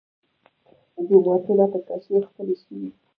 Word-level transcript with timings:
جوماتونه 1.07 1.65
په 1.71 1.79
کاشي 1.87 2.13
ښکلي 2.27 2.55
شوي. 2.63 2.89